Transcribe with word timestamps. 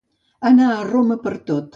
Anar 0.49 0.69
a 0.77 0.85
Roma 0.87 1.17
per 1.27 1.35
tot. 1.51 1.69